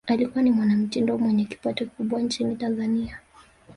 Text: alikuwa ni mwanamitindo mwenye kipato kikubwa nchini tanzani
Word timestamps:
alikuwa 0.07 0.43
ni 0.43 0.51
mwanamitindo 0.51 1.17
mwenye 1.17 1.45
kipato 1.45 1.85
kikubwa 1.85 2.21
nchini 2.21 2.55
tanzani 2.55 3.11